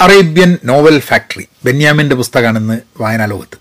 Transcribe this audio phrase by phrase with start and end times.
[0.00, 3.58] Arabian Novel Factory ബെന്യാമിന്റെ പുസ്തകമാണെന്ന് വായനാ ലോകത്ത്.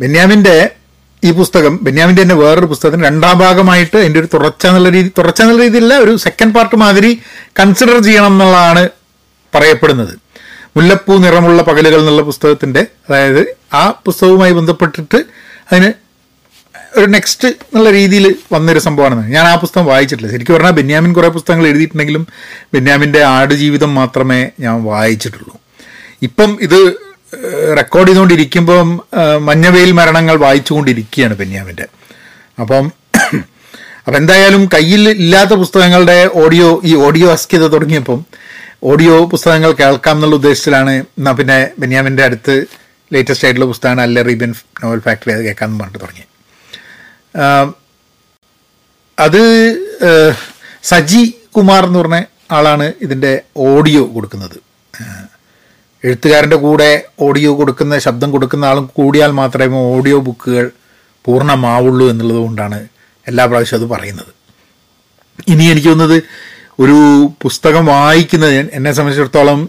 [0.00, 0.70] ബെന്യാമിന്റെ
[1.24, 5.62] ഈ പുസ്തകം ബെന്യാമിന്റെ തന്നെ വേറൊരു പുസ്തകത്തിന് രണ്ടാം ഭാഗമായിട്ട് എന്റെ ഒരു തുടർച്ച എന്നുള്ള രീതി തുടർച്ച എന്നുള്ള
[5.62, 7.22] രീതിയിലല്ല ഒരു സെക്കൻഡ് പാർട്ട് മാതിരി
[7.60, 8.88] കൺസിഡർ ചെയ്യണം എന്നുള്ളതാണ്
[9.54, 10.18] പറയപ്പെടുന്നത്.
[10.76, 15.24] മുല്ലപ്പൂ നിറമുള്ള പകലുകൾ എന്നുള്ള പുസ്തകത്തിന്റെ അതായത് ആ പുസ്തകവുമായി ബന്ധപ്പെട്ടിട്ട്
[15.72, 16.03] അതിന്
[16.98, 20.30] ഒരു നെക്സ്റ്റ് എന്നുള്ള രീതിയിൽ വന്നൊരു സംഭവമാണ് ഞാൻ ആ പുസ്തകം വായിച്ചിട്ടില്ല.
[20.32, 22.26] ശരിക്കും പറഞ്ഞാൽ ബെന്യാമിൻ കുറേ പുസ്തകങ്ങൾ എഴുതിയിട്ടുണ്ടെങ്കിലും
[22.74, 25.54] ബെന്യാമിന്റെ ആടുജീവിതം മാത്രമേ ഞാൻ വായിച്ചിട്ടുള്ളൂ.
[26.22, 26.78] ഇപ്പം ഇത്
[27.78, 28.88] റെക്കോർഡ് ചെയ്തുകൊണ്ടിരിക്കുമ്പം
[29.48, 31.86] മഞ്ഞവെയിൽ മരണങ്ങൾ വായിച്ചുകൊണ്ടിരിക്കുകയാണ് ബെന്യാമിന്റെ.
[32.58, 32.84] അപ്പം
[34.06, 38.20] അപ്പം എന്തായാലും കയ്യിൽ ഇല്ലാത്ത പുസ്തകങ്ങളുടെ ഓഡിയോ ഈ ഓഡിയോ അസ്കിത തുടങ്ങിയപ്പം
[38.82, 42.54] ഓഡിയോ പുസ്തകങ്ങൾ കേൾക്കാം എന്നുള്ള ഉദ്ദേശത്തിലാണ് എന്നാൽ പിന്നെ ബെന്യാമിന്റെ അടുത്ത്
[43.10, 44.52] ലേറ്റസ്റ്റ് ആയിട്ടുള്ള പുസ്തകമാണ് അല്ല റീബൻ
[44.84, 46.24] നോവൽ ഫാക്ടറി അത് കേൾക്കാമെന്ന് പറഞ്ഞിട്ട് തുടങ്ങി
[49.18, 49.42] അത്
[50.90, 51.22] സജി
[51.56, 52.18] കുമാർ എന്ന് പറഞ്ഞ
[52.56, 54.56] ആളാണ് ഇതിന്റെ ഓഡിയോ കൊടുക്കുന്നത്.
[56.04, 56.88] എഴുത്തുകാരന്റെ കൂടെ
[57.26, 60.66] ഓഡിയോ കൊടുക്കുന്ന ശബ്ദം കൊടുക്കുന്ന ആളും കൂടിയാൽ മാത്രമേ ഓഡിയോ ബുക്കുകൾ
[61.24, 62.80] പൂർണമാവുള്ളൂ എന്നുള്ളത് കൊണ്ടാണ്
[63.26, 64.32] എല്ലാ പ്രാവശ്യവും അത് പറയുന്നത്.
[65.52, 66.18] ഇനി എനിക്ക് തോന്നുന്നത്
[66.82, 66.98] ഒരു
[67.44, 69.60] പുസ്തകം വായിക്കുന്നത് എന്നെ സംബന്ധിച്ചിടത്തോളം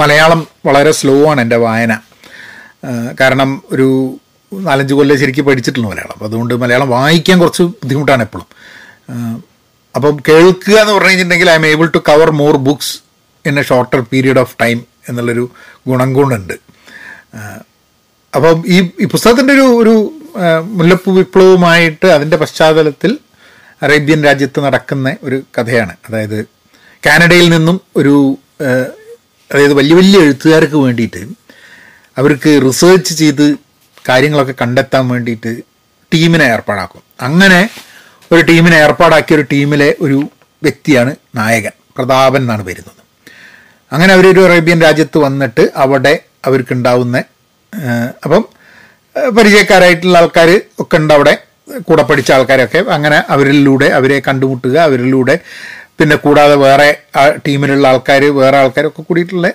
[0.00, 1.92] മലയാളം വളരെ സ്ലോ ആണ് എന്റെ വായന.
[3.20, 3.88] കാരണം ഒരു
[4.52, 8.46] നാലഞ്ച് കൊല്ലം ശരിക്കും പഠിച്ചിട്ടുള്ള മലയാളം അപ്പോൾ അതുകൊണ്ട് മലയാളം വായിക്കാൻ കുറച്ച് ബുദ്ധിമുട്ടാണ് എപ്പോഴും.
[9.94, 12.98] അപ്പം കേൾക്കുക എന്ന് പറഞ്ഞു കഴിഞ്ഞിട്ടുണ്ടെങ്കിൽ I am able to cover more books
[13.46, 15.50] in a shorter period of time എന്നുള്ളൊരു
[15.88, 16.54] ഗുണം കൊണ്ടുണ്ട്.
[18.36, 20.12] അപ്പം ഈ ഈ പുസ്തകത്തിന്റെ ഒരു ഒരു
[20.62, 23.18] മുല്ലപ്പൂ വിപ്ലവവുമായിട്ട് അതിന്റെ പശ്ചാത്തലത്തിൽ
[23.82, 25.96] അറേബ്യൻ രാജ്യത്ത് നടക്കുന്ന ഒരു കഥയാണ്.
[26.06, 26.44] അതായത്
[27.06, 28.38] കാനഡയിൽ നിന്നും ഒരു
[29.50, 31.22] അതായത് വലിയ വലിയ എഴുത്തുകാർക്ക് വേണ്ടിയിട്ട്
[32.18, 33.65] അവർക്ക് റിസർച്ച് ചെയ്ത്
[34.08, 35.52] കാര്യങ്ങളൊക്കെ കണ്ടെത്താൻ വേണ്ടിയിട്ട്
[36.14, 37.02] ടീമിനെ ഏർപ്പാടാക്കും.
[37.20, 37.60] അങ്ങനെ
[38.32, 40.18] ഒരു ടീമിനെ ഏർപ്പാടാക്കിയ ഒരു ടീമിലെ ഒരു
[40.62, 41.74] വ്യക്തിയാണ് നായകൻ.
[41.96, 43.02] പ്രതാപൻ എന്നാണ് വരുന്നത്
[43.92, 47.16] അങ്ങനെ അവരൊരു അറേബ്യൻ രാജ്യത്ത് വന്നിട്ട് അവിടെ അവർക്കുണ്ടാവുന്ന
[48.24, 48.44] അപ്പം
[49.36, 51.34] പരിചയക്കാരായിട്ടുള്ള ആൾക്കാർ ഒക്കെ ഉണ്ട് അവിടെ.
[51.80, 52.78] കൂടെ പഠിച്ച ആൾക്കാരൊക്കെ.
[52.78, 55.38] അങ്ങനെ അവരിലൂടെ അവരെ കണ്ടുമുട്ടുക അവരിലൂടെ
[55.98, 56.88] പിന്നെ കൂടാതെ വേറെ
[57.46, 59.48] ടീമിലുള്ള ആൾക്കാർ വേറെ ആൾക്കാരൊക്കെ കൂടിയിട്ടുള്ള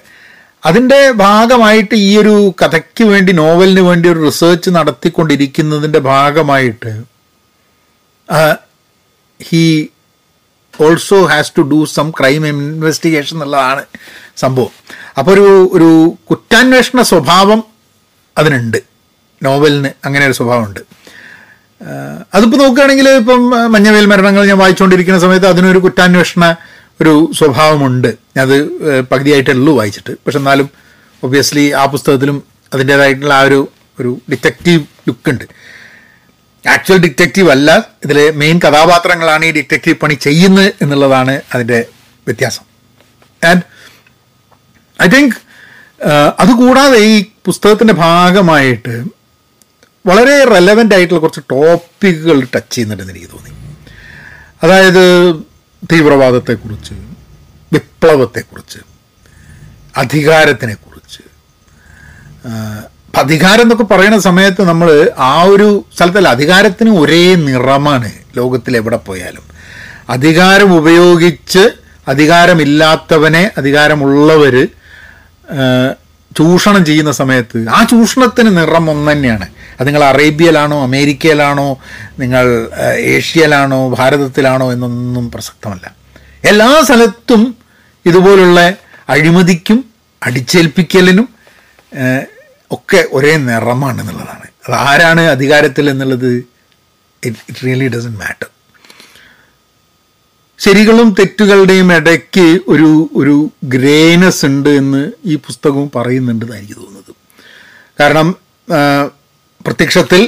[0.65, 6.91] അതിന്റെ ഭാഗമായിട്ട് ഈ ഒരു കഥയ്ക്ക് വേണ്ടി നോവലിന് വേണ്ടി ഒരു റിസേർച്ച് നടത്തിക്കൊണ്ടിരിക്കുന്നതിന്റെ ഭാഗമായിട്ട്
[9.43, 9.85] he
[10.81, 13.83] also has to do some crime investigation എന്നുള്ളതാണ്
[14.37, 14.69] സംഭവം.
[15.17, 17.63] അപ്പോൾ ഒരു ഒരു കുറ്റാന്വേഷണ സ്വഭാവം
[18.37, 18.77] അതിനുണ്ട്.
[19.43, 20.79] നോവലിന് അങ്ങനെ ഒരു സ്വഭാവമുണ്ട്.
[22.33, 26.55] അതിപ്പോൾ നോക്കുകയാണെങ്കിൽ ഇപ്പം മഞ്ഞവേൽ മരണങ്ങൾ ഞാൻ വായിച്ചുകൊണ്ടിരിക്കുന്ന സമയത്ത് അതിനൊരു കുറ്റാന്വേഷണ
[27.01, 28.07] ഒരു സ്വഭാവമുണ്ട്.
[28.39, 28.55] അത്
[29.01, 30.11] പകുതിയായിട്ടുള്ളൂ വായിച്ചിട്ട്.
[30.11, 30.69] പക്ഷെ എന്നാലും
[31.23, 35.43] ഒബ്വിയസ്ലി ആ പുസ്തകത്തിലും അതിന്റേതായിട്ടുള്ള ആ ഒരു ഒരു ഡിറ്റക്റ്റീവ് ലുക്ക് ഉണ്ട്.
[36.69, 37.89] ആക്ച്വൽ ഡിറ്റക്റ്റീവ് അല്ല.
[38.05, 41.85] ഇതിലെ മെയിൻ കഥാപാത്രങ്ങളാണ് ഈ ഡിറ്റക്റ്റീവ് പണി ചെയ്യുന്നത് എന്നുള്ളതാണ് അതിന്റെ
[42.27, 42.65] വ്യത്യാസം.
[43.47, 43.61] ആൻഡ്
[45.03, 45.35] ഐ തിങ്ക്
[46.39, 49.03] അതുകൂടാതെ ഈ പുസ്തകത്തിന്റെ ഭാഗമായിട്ട്
[50.05, 53.51] വളരെ റെലവന്റ് ആയിട്ടുള്ള കുറച്ച് ടോപ്പിക്കുകൾ ടച്ച് ചെയ്യുന്നുണ്ടെന്ന് എനിക്ക് തോന്നി.
[54.63, 55.05] അതായത്
[55.89, 56.95] തീവ്രവാദത്തെക്കുറിച്ച്
[57.73, 58.79] വിപ്ലവത്തെക്കുറിച്ച്
[60.01, 61.23] അധികാരത്തിനെക്കുറിച്ച്.
[63.21, 69.45] അധികാരം എന്നൊക്കെ പറയുന്ന സമയത്ത് നമ്മൾ ആ ഒരു സ്ഥലത്തല്ല അധികാരത്തിന് ഒരേ നിറമാണ് ലോകത്തിൽ എവിടെ പോയാലും.
[70.09, 71.63] അധികാരം ഉപയോഗിച്ച്
[72.07, 74.55] അധികാരമില്ലാത്തവനെ അധികാരമുള്ളവർ
[76.35, 79.47] ചൂഷണം ചെയ്യുന്ന സമയത്ത് ആ ചൂഷണത്തിന് നിറം ഒന്ന് തന്നെയാണ്
[79.81, 81.67] അത് നിങ്ങൾ അറേബ്യയിലാണോ അമേരിക്കയിലാണോ
[82.19, 82.45] നിങ്ങൾ
[83.15, 85.85] ഏഷ്യയിലാണോ ഭാരതത്തിലാണോ എന്നൊന്നും പ്രസക്തമല്ല.
[86.43, 87.41] എല്ലാ സ്ഥലത്തും
[88.05, 88.59] ഇതുപോലുള്ള
[89.09, 89.79] അഴിമതിക്കും
[90.23, 91.27] അടിച്ചേൽപ്പിക്കലിനും
[92.71, 96.31] ഒക്കെ ഒരേ നിറമാണ് എന്നുള്ളതാണ് അത് ആരാണ് അധികാരത്തിൽ എന്നുള്ളത്
[97.23, 98.47] ഇറ്റ് റിയലി ഡസൻ മാറ്റർ
[100.59, 107.11] ശരികളും തെറ്റുകളുടെയും ഇടയ്ക്ക് ഒരു ഒരു ഗ്രേനസ് ഉണ്ട് എന്ന് ഈ പുസ്തകവും പറയുന്നുണ്ടെന്ന് എനിക്ക് തോന്നുന്നത്.
[107.99, 108.27] കാരണം
[109.65, 110.21] പ്രത്യക്ഷത്തിൽ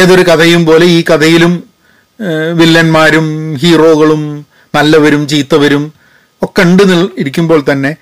[0.00, 1.54] ഏതൊരു കഥയും പോലെ ഈ കഥയിലും
[2.60, 3.28] വില്ലന്മാരും
[3.62, 4.22] ഹീറോകളും
[4.74, 5.84] നല്ലവരും ചീത്തവരും
[6.42, 6.82] ഒക്കെ ഉണ്ട്
[7.18, 7.92] ഇരിക്കുമ്പോൾ തന്നെ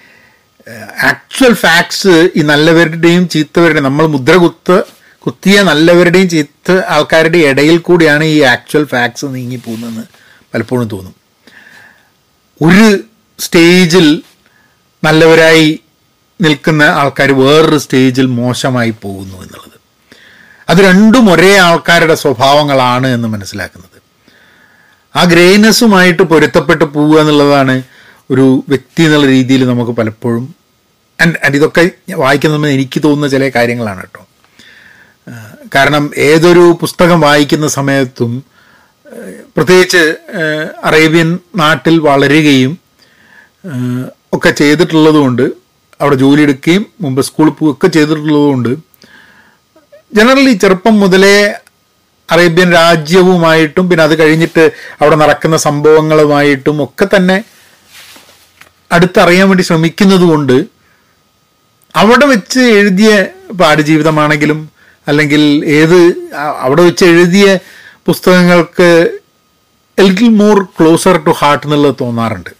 [1.10, 4.76] ആക്ച്വൽ ഫാക്ട്സ് ഈ നല്ലവരുടെയും ചീത്തവരുടെയും നമ്മൾ മുദ്ര കുത്ത്
[5.24, 10.04] കുത്തിയ നല്ലവരുടെയും ചീത്ത ആൾക്കാരുടെ ഇടയിൽ കൂടിയാണ് ഈ ആക്ച്വൽ ഫാക്ട്സ് നീങ്ങി പോകുന്നതെന്ന്
[10.54, 11.14] പലപ്പോഴും തോന്നും.
[12.60, 12.88] ഒരു
[13.38, 14.22] സ്റ്റേജിൽ
[15.04, 15.68] നല്ലവരായി
[16.40, 19.71] നിൽക്കുന്ന ആൾക്കാർ വേറൊരു സ്റ്റേജിൽ മോശമായി പോകുന്നു എന്നുള്ളത്.
[20.72, 23.98] അത് രണ്ടും ഒരേ ആൾക്കാരുടെ സ്വഭാവങ്ങളാണ് എന്ന് മനസ്സിലാക്കുന്നത്.
[25.16, 27.82] ആ ഗ്രേനെസ്സുമായിട്ട് പൊരുത്തപ്പെട്ട് പോവുക എന്നുള്ളതാണ്
[28.30, 30.44] ഒരു വ്യക്തി എന്നുള്ള രീതിയിൽ നമുക്ക് പലപ്പോഴും
[31.20, 31.82] ആൻഡ് ആൻഡ് ഇതൊക്കെ
[32.14, 34.22] വായിക്കുന്ന എനിക്ക് തോന്നുന്ന ചില കാര്യങ്ങളാണ് കേട്ടോ.
[35.74, 38.32] കാരണം ഏതൊരു പുസ്തകം വായിക്കുന്ന സമയത്തും
[39.56, 40.02] പ്രത്യേകിച്ച്
[40.84, 42.72] അറേബ്യൻ നാട്ടിൽ വളരുകയും
[44.32, 45.42] ഒക്കെ ചെയ്തിട്ടുള്ളതുകൊണ്ട്
[46.00, 48.72] അവിടെ ജോലി എടുക്കുകയും മുമ്പ് സ്കൂളിൽ പോവുകയൊക്കെ ചെയ്തിട്ടുള്ളത് കൊണ്ട്
[50.12, 51.36] ജനറലി ചെറുപ്പം മുതലേ
[52.28, 54.64] അറേബ്യൻ രാജ്യവുമായിട്ടും പിന്നെ അത് കഴിഞ്ഞിട്ട്
[55.00, 57.36] അവിടെ നടക്കുന്ന സംഭവങ്ങളുമായിട്ടും ഒക്കെ തന്നെ
[58.90, 60.56] അടുത്തറിയാൻ വേണ്ടി ശ്രമിക്കുന്നതുകൊണ്ട്
[61.94, 63.10] അവിടെ വെച്ച് എഴുതിയ
[63.60, 64.60] പാഠജീവിതമാണെങ്കിലും
[65.06, 65.42] അല്ലെങ്കിൽ
[65.72, 65.98] ഏത്
[66.60, 67.46] അവിടെ വെച്ച് എഴുതിയ
[68.06, 68.88] പുസ്തകങ്ങൾക്ക്
[69.98, 72.50] little more closer to heart എന്നുള്ളത് തോന്നാറുണ്ട്.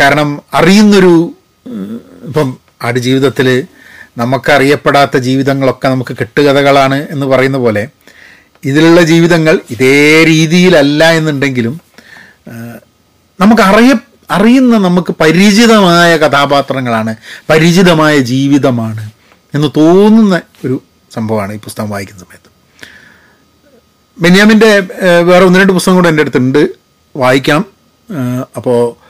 [0.00, 1.14] കാരണം അറിയുന്നൊരു
[2.26, 2.48] ഇപ്പം
[2.82, 3.48] ആടുജീവിതത്തിൽ
[4.16, 7.88] നമുക്കറിയപ്പെടാത്ത ജീവിതങ്ങളൊക്കെ നമുക്ക് കെട്ടുകഥകളാണ് എന്ന് പറയുന്ന പോലെ
[8.64, 11.80] ഇതിലുള്ള ജീവിതങ്ങൾ ഇതേ രീതിയിലല്ല എന്നുണ്ടെങ്കിലും
[13.40, 13.94] നമുക്കറിയ നമുക്ക് അറിയ
[14.30, 17.16] അറിയുന്ന നമുക്ക് പരിചിതമായ കഥാപാത്രങ്ങളാണ്
[17.50, 19.10] പരിചിതമായ ജീവിതമാണ്
[19.54, 22.50] എന്ന് തോന്നുന്ന ഒരു സംഭവമാണ് ഈ പുസ്തകം വായിക്കുന്ന സമയത്ത്.
[24.18, 24.70] ബെന്യാമിന്റെ
[25.22, 26.68] വേറെ ഒന്ന് രണ്ട് പുസ്തകം കൂടെ എന്റെ അടുത്തുണ്ട്.
[27.16, 27.66] വായിക്കാം.
[28.56, 29.01] അപ്പോൾ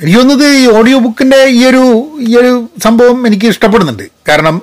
[0.00, 1.82] എനിക്ക് തോന്നുന്നത് ഈ ഓഡിയോ ബുക്കിന്റെ ഈ ഒരു
[2.28, 2.52] ഈ ഒരു
[2.84, 4.06] സംഭവം എനിക്ക് ഇഷ്ടപ്പെടുന്നുണ്ട്.
[4.28, 4.56] കാരണം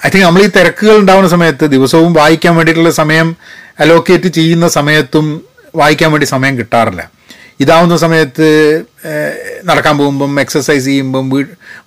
[0.00, 3.28] ഐ തിങ്ക് നമ്മൾ ഈ തിരക്കുകൾ ഉണ്ടാവുന്ന സമയത്ത് ദിവസവും വായിക്കാൻ വേണ്ടിയിട്ടുള്ള സമയം
[3.80, 5.26] അലോക്കേറ്റ് ചെയ്യുന്ന സമയത്തും
[5.74, 7.02] വായിക്കാൻ വേണ്ടി സമയം കിട്ടാറില്ല.
[7.60, 8.46] ഇതാവുന്ന സമയത്ത്
[9.64, 11.40] നടക്കാൻ പോകുമ്പം എക്സസൈസ് ചെയ്യുമ്പം വീ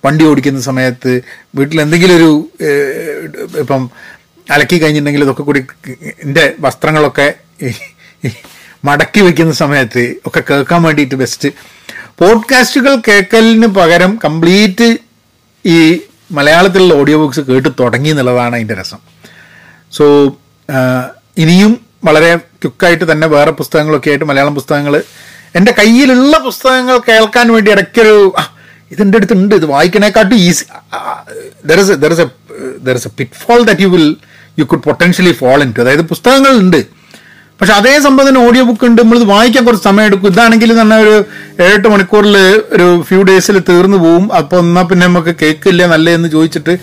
[0.04, 1.12] വണ്ടി ഓടിക്കുന്ന സമയത്ത്
[1.58, 2.30] വീട്ടിൽ എന്തെങ്കിലും ഒരു
[3.62, 3.82] ഇപ്പം
[4.50, 5.60] അലക്കി കഴിഞ്ഞിട്ടുണ്ടെങ്കിൽ ഇതൊക്കെ കൂടി
[6.24, 7.26] എന്റെ വസ്ത്രങ്ങളൊക്കെ
[8.84, 11.48] മടക്കി വയ്ക്കുന്ന സമയത്ത് ഒക്കെ കേൾക്കാൻ വേണ്ടിയിട്ട് ബെസ്റ്റ്
[12.20, 14.98] പോഡ്കാസ്റ്റുകൾ കേൾക്കലിന് പകരം കംപ്ലീറ്റ്
[15.64, 16.00] ഈ
[16.32, 18.98] മലയാളത്തിലുള്ള ഓഡിയോ ബുക്സ് കേട്ട് തുടങ്ങി എന്നുള്ളതാണ് അതിന്റെ രസം.
[19.92, 20.04] സോ
[21.38, 25.02] ഇനിയും വളരെ ക്യുക്കായിട്ട് തന്നെ വേറെ പുസ്തകങ്ങളൊക്കെ ആയിട്ട് മലയാളം പുസ്തകങ്ങൾ
[25.54, 28.34] എന്റെ കയ്യിലുള്ള പുസ്തകങ്ങൾ കേൾക്കാൻ വേണ്ടി ഇടയ്ക്കൊരു
[28.90, 30.64] ഇതിന്റെ അടുത്തുണ്ട് ഇത് വായിക്കണേക്കാട്ടും easy
[31.66, 32.28] there is there is a
[32.78, 34.16] there is a pitfall that you will
[34.58, 36.97] you could potentially fall into അതായത് പുസ്തകങ്ങളുണ്ട്.
[37.60, 39.00] പക്ഷെ അതേ സംഭവം ഓഡിയോ ബുക്ക് ഉണ്ട്.
[39.02, 40.32] നമ്മളിത് വായിക്കാൻ കുറച്ച് സമയം എടുക്കും.
[40.34, 41.14] ഇതാണെങ്കിൽ തന്നെ ഒരു
[41.64, 42.36] ഏഴെട്ട് മണിക്കൂറിൽ
[42.74, 44.24] ഒരു ഫ്യൂ ഡേയ്സിൽ തീർന്നു പോവും.
[44.40, 46.74] അപ്പോൾ എന്നാൽ പിന്നെ നമുക്ക് കേൾക്കില്ല നല്ലതെന്ന് ചോദിച്ചിട്ട്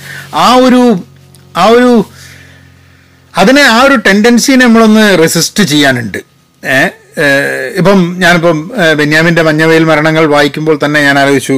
[0.46, 0.82] ആ ഒരു
[1.62, 1.92] ആ ഒരു
[3.42, 6.20] അതിനെ ആ ഒരു ടെൻഡൻസിനെ നമ്മളൊന്ന് റെസിസ്റ്റ് ചെയ്യാനുണ്ട്.
[7.80, 8.58] ഇപ്പം ഞാനിപ്പം
[9.00, 11.56] ബെന്യാമിന്റെ മഞ്ഞവയിൽ മരണങ്ങൾ വായിക്കുമ്പോൾ തന്നെ ഞാൻ ആലോചിച്ചു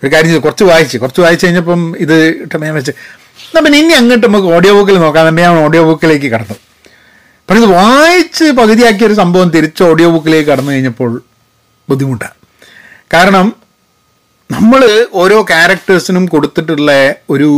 [0.00, 0.42] ഒരു കാര്യം ചെയ്തു.
[0.46, 2.16] കുറച്ച് വായിച്ച് കുറച്ച് വായിച്ചു കഴിഞ്ഞപ്പം ഇത്
[2.64, 2.94] ഞാൻ വെച്ച്
[3.48, 6.56] എന്നാൽ പിന്നെ ഇനി അങ്ങോട്ട് നമുക്ക് ഓഡിയോ ബുക്കിൽ നോക്കാൻ തന്നെ ഞാൻ ഓഡിയോ ബുക്കിലേക്ക് കടന്നു.
[7.48, 11.10] പക്ഷെ ഇത് വായിച്ച് പകുതിയാക്കിയ ഒരു സംഭവം തിരിച്ച് ഓഡിയോ ബുക്കിലേക്ക് കടന്നു കഴിഞ്ഞപ്പോൾ
[11.88, 12.36] ബുദ്ധിമുട്ടാണ്
[13.14, 13.46] കാരണം
[14.50, 14.80] നമ്മൾ
[15.22, 16.90] ഓരോ ക്യാരക്ടേഴ്സിനും കൊടുത്തിട്ടുള്ള
[17.30, 17.50] ഒരു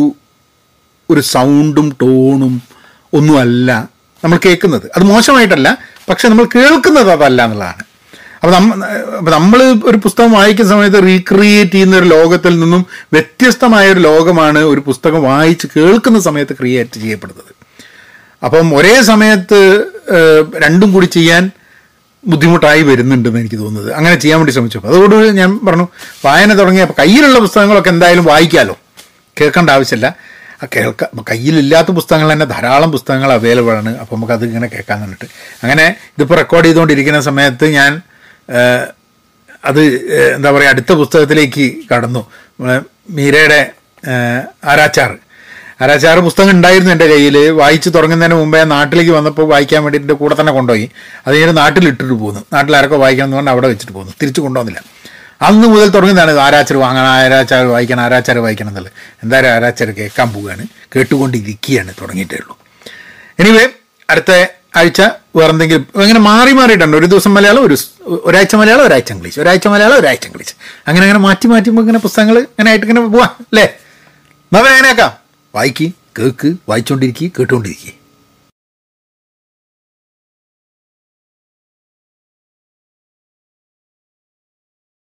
[1.10, 2.54] ഒരു സൗണ്ടും ടോണും
[3.19, 3.70] ഒന്നുമല്ല
[4.25, 4.87] നമ്മൾ കേൾക്കുന്നത്.
[4.96, 5.69] അത് മോശമായിട്ടല്ല
[6.08, 7.84] പക്ഷെ നമ്മൾ കേൾക്കുന്നത് അതല്ല എന്നുള്ളതാണ്.
[8.40, 8.84] അപ്പോൾ നമ്മ
[9.19, 9.60] അപ്പോൾ നമ്മൾ
[9.90, 12.82] ഒരു പുസ്തകം വായിക്കുന്ന സമയത്ത് റീക്രിയേറ്റ് ചെയ്യുന്ന ഒരു ലോകത്തിൽ നിന്നും
[13.14, 17.50] വ്യത്യസ്തമായ ഒരു ലോകമാണ് ഒരു പുസ്തകം വായിച്ച് കേൾക്കുന്ന സമയത്ത് ക്രിയേറ്റ് ചെയ്യപ്പെടുന്നത്.
[18.42, 19.60] അപ്പം ഒരേ സമയത്ത്
[20.64, 21.44] രണ്ടും കൂടി ചെയ്യാൻ
[22.25, 23.88] ബുദ്ധിമുട്ടായി വരുന്നുണ്ടെന്ന് എനിക്ക് തോന്നുന്നത്.
[23.98, 25.87] അങ്ങനെ ചെയ്യാൻ വേണ്ടി ശ്രമിച്ചു അതുകൊണ്ട് ഞാൻ പറഞ്ഞു
[26.25, 28.76] വായന തുടങ്ങിയപ്പോൾ കയ്യിലുള്ള പുസ്തകങ്ങളൊക്കെ എന്തായാലും വായിക്കാമല്ലോ
[29.40, 30.08] കേൾക്കേണ്ട ആവശ്യമില്ല.
[30.76, 33.92] കേൾക്ക കയ്യിലില്ലാത്ത പുസ്തകങ്ങൾ തന്നെ ധാരാളം പുസ്തകങ്ങൾ അവൈലബിൾ ആണ്.
[34.02, 35.26] അപ്പോൾ നമുക്ക് അത് ഇങ്ങനെ കേൾക്കാൻ കണ്ടിട്ട്
[35.62, 35.86] അങ്ങനെ
[36.16, 37.93] ഇതിപ്പോൾ റെക്കോർഡ് ചെയ്തുകൊണ്ടിരിക്കുന്ന സമയത്ത് ഞാൻ
[39.70, 39.81] അത്
[40.36, 42.22] എന്താ പറയുക അടുത്ത പുസ്തകത്തിലേക്ക് കടന്നു.
[43.16, 43.60] മീരയുടെ
[44.64, 45.10] ആരാച്ചാർ.
[45.81, 50.91] ആരാച്ചാറ് പുസ്തകം ഉണ്ടായിരുന്നു എന്റെ കയ്യിൽ വായിച്ച് തുടങ്ങുന്നതിന് മുമ്പേ നാട്ടിലേക്ക് വന്നപ്പോൾ വായിക്കാൻ വേണ്ടിയിട്ട് കൂടെ തന്നെ കൊണ്ടുപോയി.
[51.27, 52.44] അത് ഞാൻ നാട്ടിൽ ഇട്ടിട്ട് പോന്നു.
[52.53, 54.82] നാട്ടിൽ ആരൊക്കെ വായിക്കണം എന്ന് പറഞ്ഞാൽ അവിടെ വെച്ചിട്ട് പോകുന്നു തിരിച്ചു കൊണ്ടുവന്നില്ല.
[55.43, 58.93] അന്ന് മുതൽ തുടങ്ങുന്നതാണ് ആരാച്ചർ വാങ്ങണം ആരാച്ചാർ വായിക്കണം ആരാച്ചാർ വായിക്കണം എന്നുള്ളത്.
[59.22, 60.67] എന്തായാലും ആരാച്ചാർ കേൾക്കാൻ പോവുകയാണ്.
[60.96, 62.58] കേട്ടുകൊണ്ടിരിക്കുകയാണ് തുടങ്ങിയിട്ടേ ഉള്ളൂ.
[63.39, 63.69] എനിവേ
[64.10, 64.46] അടുത്ത
[64.77, 65.01] ആഴ്ച
[65.37, 66.96] വേറെന്തെങ്കിലും അങ്ങനെ മാറി മാറിയിട്ടുണ്ട്.
[66.96, 67.77] ഒരു ദിവസം മലയാളം ഒരു
[68.08, 69.41] ഒരാഴ്ച മലയാളം ഒരാഴ്ച ഇംഗ്ലീഷ്.
[69.41, 70.55] ഒരാഴ്ച മലയാളം ഒരാഴ്ച ഇംഗ്ലീഷ്.
[70.89, 73.31] അങ്ങനെ അങ്ങനെ മാറ്റി മാറ്റുമ്പോൾ ഇങ്ങനെ പുസ്തകങ്ങൾ ഇങ്ങനെ ആയിട്ട് ഇങ്ങനെ പോവാം.
[73.39, 73.63] അല്ലേ?
[73.63, 75.30] എന്നാൽ അങ്ങനെയാക്കാം.
[75.54, 75.86] വായിക്ക്
[76.19, 77.94] കേൾക്ക് വായിച്ചുകൊണ്ടിരിക്കുക കേട്ടുകൊണ്ടിരിക്കുക